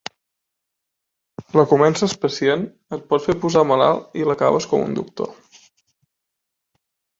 La 1.59 1.65
comences 1.73 2.15
pacient, 2.23 2.65
et 2.97 3.05
pot 3.13 3.25
fer 3.27 3.37
posar 3.45 3.65
malalt 3.73 4.19
i 4.23 4.27
l'acabes 4.31 4.69
com 4.75 4.89
un 4.89 4.99
doctor. 5.03 5.33